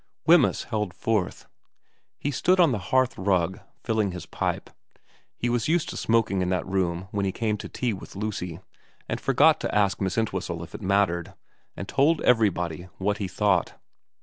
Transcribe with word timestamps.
Wemyss 0.25 0.63
held 0.63 0.95
forth. 0.95 1.45
He 2.17 2.31
stood 2.31 2.59
on 2.59 2.71
the 2.71 2.79
hearthrug 2.89 3.59
filling 3.83 4.13
his 4.13 4.25
pipe 4.25 4.71
he 5.37 5.47
was 5.47 5.67
used 5.67 5.89
to 5.89 5.95
smoking 5.95 6.41
in 6.41 6.49
that 6.49 6.65
room 6.65 7.07
when 7.11 7.23
he 7.23 7.31
came 7.31 7.55
to 7.57 7.69
tea 7.69 7.93
with 7.93 8.15
Lucy, 8.15 8.59
and 9.07 9.21
forgot 9.21 9.59
to 9.59 9.75
ask 9.75 10.01
Miss 10.01 10.17
Entwhistle 10.17 10.63
if 10.63 10.73
it 10.73 10.81
mattered 10.81 11.35
and 11.77 11.87
told 11.87 12.19
everybody 12.21 12.89
what 12.97 13.19
he 13.19 13.27
thought. 13.27 13.77